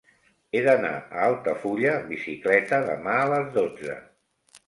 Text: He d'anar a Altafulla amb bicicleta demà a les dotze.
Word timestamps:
He 0.53 0.61
d'anar 0.67 0.93
a 1.01 1.25
Altafulla 1.25 1.91
amb 1.97 2.09
bicicleta 2.15 2.79
demà 2.87 3.13
a 3.21 3.27
les 3.35 3.51
dotze. 3.59 4.01